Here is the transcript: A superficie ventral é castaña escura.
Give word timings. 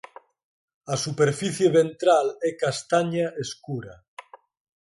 A 0.93 0.95
superficie 1.05 1.67
ventral 1.79 2.27
é 2.49 2.51
castaña 2.63 3.25
escura. 3.43 3.93